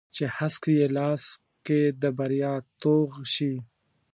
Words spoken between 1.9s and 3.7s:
د بریا توغ شي